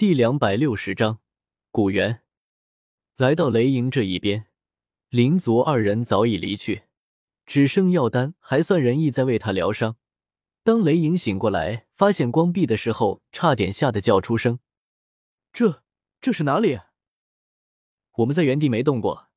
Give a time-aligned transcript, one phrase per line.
[0.00, 1.18] 第两百六十章
[1.70, 2.22] 古猿
[3.16, 4.46] 来到雷营这一边，
[5.10, 6.84] 灵族二人早已离去，
[7.44, 9.98] 只剩药丹还算仁义在为他疗伤。
[10.62, 14.58] 当雷影醒过来，发现光壁的时候，差点吓得叫出声
[15.52, 15.82] ：“这
[16.18, 16.80] 这是哪里？”
[18.16, 19.28] 我们在原地没动过，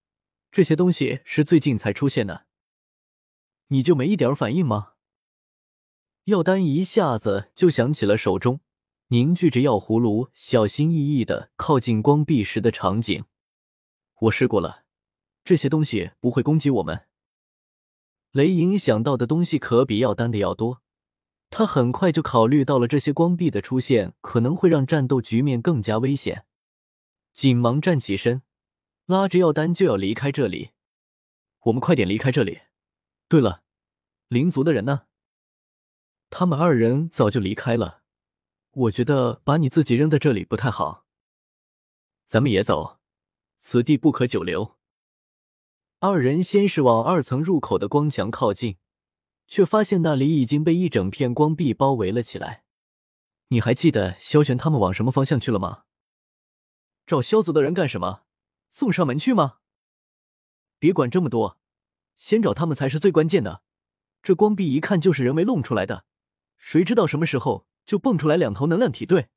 [0.49, 2.45] 这些东西是最近才出现的。
[3.67, 4.93] 你就没一点反应吗？
[6.23, 8.61] 药丹一下子就想起了手中
[9.07, 13.25] 凝聚着药葫芦，小心翼翼的靠近光壁时的场景。
[14.21, 14.85] 我试过了，
[15.43, 17.07] 这些东西不会攻击我们。
[18.31, 20.81] 雷影想到的东西可比药丹的要多，
[21.51, 26.45] 他很快就考虑到了这些光壁的出现可能会让战斗局面更加危险，
[27.33, 28.41] 紧忙站起身，
[29.05, 30.71] 拉着药丹就要离开这里。
[31.65, 32.61] 我们快点离开这里。
[33.27, 33.61] 对了，
[34.29, 35.03] 灵族的人呢？
[36.29, 38.02] 他们二人早就离开了。
[38.73, 41.05] 我觉得把你自己扔在这里不太好。
[42.25, 42.99] 咱们也走，
[43.57, 44.77] 此地不可久留。
[45.99, 48.77] 二人先是往二层入口的光墙靠近，
[49.47, 52.63] 却发现那里已经被一整片光壁包围了起来。
[53.49, 55.83] 你还记得萧玄他们往什么方向去了吗？
[57.05, 58.23] 找萧族的人干什么？
[58.71, 59.59] 送上门去吗？
[60.79, 61.59] 别管这么多，
[62.17, 63.61] 先找他们才是最关键的。
[64.23, 66.05] 这光壁一看就是人为弄出来的。
[66.57, 69.05] 谁知道什么时候就蹦出来两头能量体？
[69.05, 69.27] 对，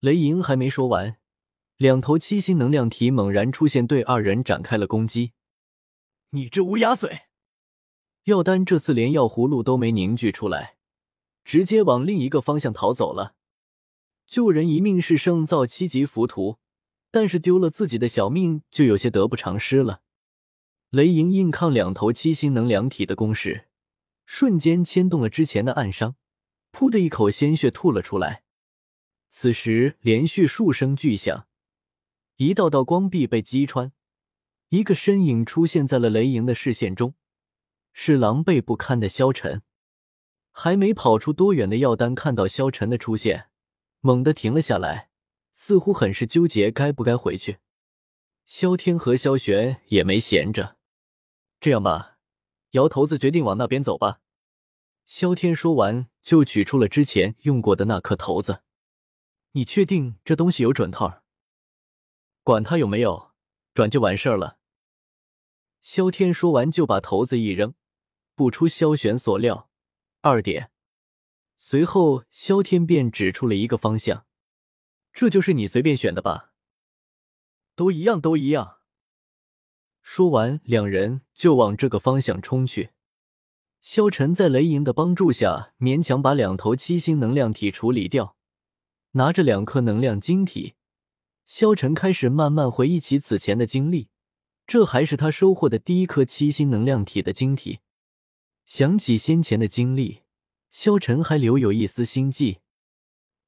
[0.00, 1.18] 雷莹还没说完，
[1.76, 5.32] 两头七星能量体猛然出现，对二人展开了攻击。
[6.30, 7.22] 你这乌鸦嘴！
[8.24, 10.76] 药丹这次连药葫芦都没凝聚出来，
[11.44, 13.34] 直接往另一个方向逃走了。
[14.26, 16.58] 救人一命是胜造七级浮屠，
[17.10, 20.02] 但是丢了自己的小命就有些得不偿失了。
[20.90, 23.68] 雷莹硬抗两头七星能量体的攻势。
[24.26, 26.16] 瞬间牵动了之前的暗伤，
[26.72, 28.44] 噗的一口鲜血吐了出来。
[29.28, 31.46] 此时连续数声巨响，
[32.36, 33.92] 一道道光壁被击穿，
[34.70, 37.14] 一个身影出现在了雷莹的视线中，
[37.92, 39.62] 是狼狈不堪的萧晨。
[40.50, 43.48] 还没跑出多远的药丹看到萧晨的出现，
[44.00, 45.10] 猛地停了下来，
[45.52, 47.58] 似乎很是纠结该不该回去。
[48.44, 50.78] 萧天和萧玄也没闲着，
[51.60, 52.16] 这样吧。
[52.72, 54.20] 摇头子决定往那边走吧。
[55.08, 58.62] 萧天说完，就取出了之前用过的那颗骰子。
[59.52, 61.10] 你确定这东西有准头？
[62.42, 63.32] 管他有没有，
[63.72, 64.58] 转就完事儿了。
[65.80, 67.72] 萧天说完，就把骰子一扔，
[68.34, 69.70] 不出萧玄所料，
[70.20, 70.70] 二点。
[71.56, 74.26] 随后，萧天便指出了一个方向
[75.14, 76.52] ：“这就是你随便选的吧？
[77.74, 78.80] 都一样，都一样。”
[80.02, 82.90] 说完，两人就往这个方向冲去。
[83.90, 88.36] 萧晨在雷莹的帮助下，勉强把两头七星能量体处理掉。
[89.12, 90.74] 拿着两颗能量晶体，
[91.46, 94.10] 萧晨开始慢慢回忆起此前的经历。
[94.66, 97.78] 这还是他收获的第一颗七星能量体的晶体。
[98.66, 100.20] 想起先前的经历，
[100.70, 102.58] 萧晨还留有一丝心悸。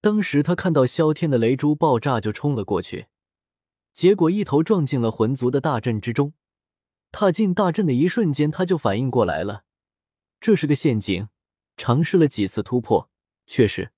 [0.00, 3.09] 当时他看到萧天的雷珠爆炸，就冲了过去，
[3.93, 6.33] 结果一头撞进了魂族的大阵之中。
[7.12, 9.65] 踏进大阵的一瞬间，他就反应过来了，
[10.41, 11.28] 这是个陷阱。
[11.77, 13.11] 尝试了几次突破，
[13.47, 13.93] 却是，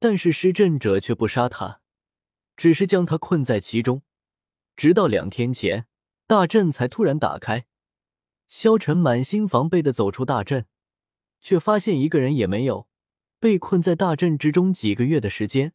[0.00, 1.80] 但是施阵者却不杀他，
[2.56, 4.02] 只是将他困在其中，
[4.74, 5.86] 直到两天前，
[6.26, 7.66] 大阵才突然打开。
[8.48, 10.66] 萧晨满心防备的走出大阵，
[11.40, 12.88] 却发现一个人也没有。
[13.38, 15.72] 被困在大阵之中几个月的时间，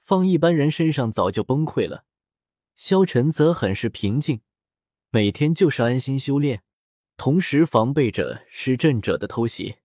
[0.00, 2.06] 放一般人身上早就崩溃了。
[2.74, 4.40] 萧晨则很是平静。
[5.10, 6.62] 每天就是安心修炼，
[7.16, 9.76] 同时防备着施阵者的偷袭。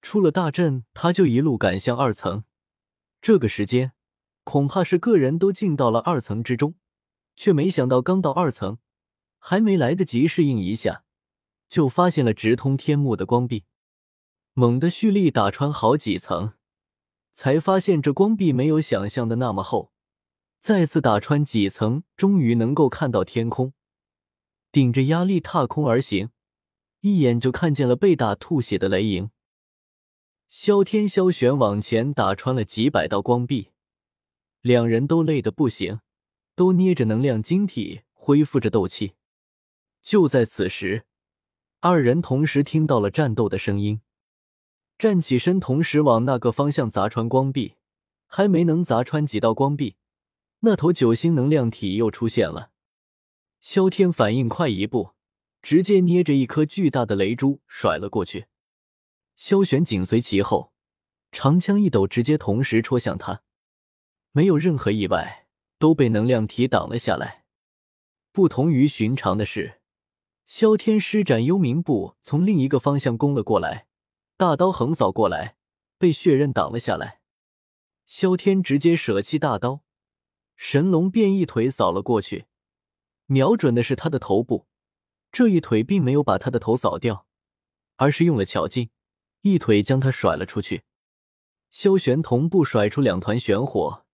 [0.00, 2.44] 出了大阵，他就一路赶向二层。
[3.20, 3.92] 这个时间，
[4.44, 6.74] 恐怕是个人都进到了二层之中，
[7.36, 8.78] 却没想到刚到二层，
[9.38, 11.04] 还没来得及适应一下，
[11.68, 13.64] 就发现了直通天幕的光壁，
[14.54, 16.52] 猛地蓄力打穿好几层，
[17.32, 19.92] 才发现这光壁没有想象的那么厚。
[20.60, 23.72] 再次打穿几层，终于能够看到天空。
[24.70, 26.30] 顶着压力踏空而行，
[27.00, 29.30] 一眼就看见了被打吐血的雷影。
[30.48, 33.70] 萧天、萧玄往前打穿了几百道光壁，
[34.60, 36.00] 两人都累得不行，
[36.54, 39.14] 都捏着能量晶体恢复着斗气。
[40.02, 41.04] 就在此时，
[41.80, 44.00] 二人同时听到了战斗的声音，
[44.98, 47.74] 站起身，同时往那个方向砸穿光壁。
[48.30, 49.96] 还没能砸穿几道光壁，
[50.60, 52.72] 那头九星能量体又出现了。
[53.58, 55.12] 萧天反应快一步，
[55.62, 58.46] 直接捏着一颗巨大的雷珠甩了过去。
[59.36, 60.72] 萧玄紧随其后，
[61.30, 63.42] 长枪一抖，直接同时戳向他。
[64.32, 65.46] 没有任何意外，
[65.78, 67.44] 都被能量体挡了下来。
[68.32, 69.80] 不同于寻常的是，
[70.46, 73.86] 萧天施展幽冥步，从另一个方向攻了过来，
[74.36, 75.56] 大刀横扫过来，
[75.98, 77.20] 被血刃挡了下来。
[78.06, 79.82] 萧天直接舍弃大刀，
[80.56, 82.46] 神龙变一腿扫了过去，
[83.26, 84.66] 瞄准的是他的头部。
[85.30, 87.26] 这一腿并没有把他的头扫掉，
[87.96, 88.90] 而是用了巧劲，
[89.42, 90.82] 一腿将他甩了出去。
[91.70, 94.06] 萧玄同步甩出两团玄火，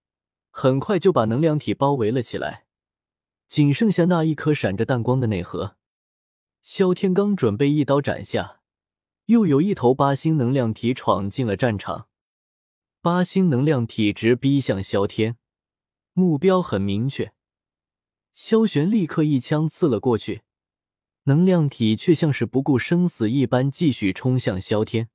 [0.50, 2.66] 很快就把能量体包围了起来，
[3.46, 5.76] 仅剩下那一颗闪着淡光的内核。
[6.62, 8.60] 萧天刚准备一刀斩下，
[9.26, 12.08] 又有一头八星能量体闯进了战场。
[13.00, 15.36] 八星能量体直逼向萧天，
[16.14, 17.34] 目标很明确。
[18.32, 20.43] 萧玄立刻一枪刺了过去。
[21.26, 25.08] 能量体却像是不顾生死一般，继续冲向萧天。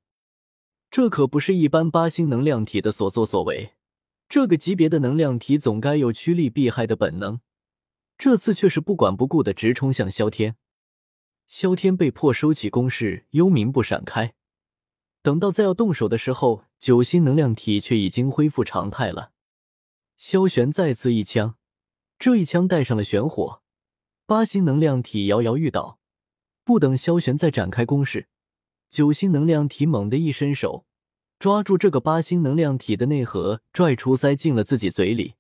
[0.89, 3.73] 这可不是一般八星能量体的所作所为。
[4.27, 7.41] 这个级别的能量体总该有趋利避害的本能，
[8.17, 10.56] 这次却是不管不顾的直冲向萧天。
[11.47, 14.33] 萧天被迫收起攻势，幽冥不闪开。
[15.21, 19.31] 等到再要动手的时候，九星能量体却已经恢复常态了。
[20.17, 21.55] 萧玄再次一枪，
[22.17, 23.62] 这一枪带上了玄火，
[24.25, 25.99] 八星能量体摇摇欲倒。
[26.69, 28.27] 不等萧玄再展开攻势，
[28.89, 30.86] 九星能量体猛地一伸手，
[31.39, 35.33] 抓住这个八星能量体的内核，拽出塞进了自己嘴里。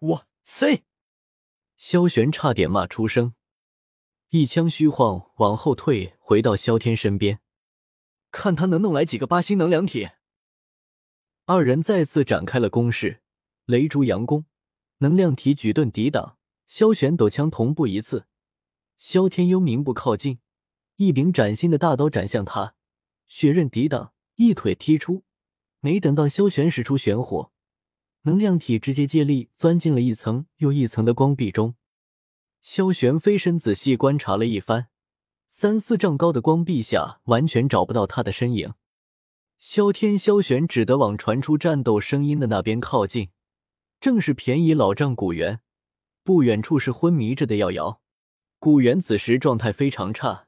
[0.00, 0.82] 哇塞！
[1.78, 3.32] 萧玄差点骂出声，
[4.28, 7.40] 一枪虚晃，往后退，回到萧天身边，
[8.30, 10.10] 看他能弄来几个八星能量体。
[11.46, 13.22] 二人再次展开了攻势，
[13.64, 14.44] 雷烛佯攻，
[14.98, 16.36] 能量体举盾抵挡，
[16.66, 18.26] 萧玄抖枪同步一次。
[18.96, 20.38] 萧天幽冥步靠近，
[20.96, 22.74] 一柄崭新的大刀斩向他，
[23.26, 25.24] 血刃抵挡，一腿踢出。
[25.80, 27.52] 没等到萧玄使出玄火，
[28.22, 31.74] 能量体直接借力钻进了一层又一层的光壁中。
[32.62, 34.86] 萧玄飞身仔细观察了一番，
[35.48, 38.72] 三四丈高的光壁下完全找不到他的身影。
[39.58, 43.28] 萧天、萧玄只得往传出战斗声音的那边靠近，
[44.00, 45.60] 正是便宜老丈古元。
[46.22, 48.00] 不远处是昏迷着的瑶瑶。
[48.64, 50.46] 古元此时状态非常差，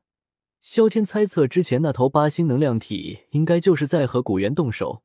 [0.62, 5.02] 萧天猜测之前那头八星能量体应该就是在和古元动手。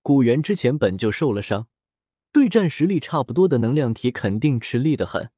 [0.00, 1.66] 古元之前本就受了伤，
[2.30, 5.30] 对战实力差不多的能量体肯定吃力的很。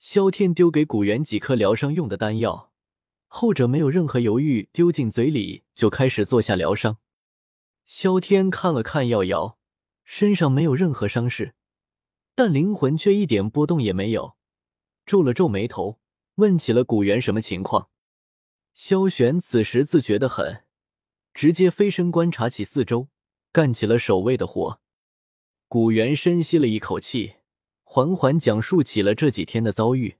[0.00, 2.72] 萧天丢给古元几颗疗伤用的丹药，
[3.28, 6.98] 后者没有任何犹豫，丢进嘴里就开始做下疗伤。
[7.84, 9.56] 萧天看了看药瑶，
[10.02, 11.54] 身上没有任何伤势，
[12.34, 14.34] 但灵魂却一点波动也没有，
[15.06, 16.00] 皱了皱眉头。
[16.36, 17.88] 问起了古元什么情况，
[18.74, 20.64] 萧玄此时自觉的很，
[21.32, 23.08] 直接飞身观察起四周，
[23.52, 24.80] 干起了守卫的活。
[25.66, 27.36] 古元深吸了一口气，
[27.84, 30.16] 缓缓讲述起了这几天的遭遇。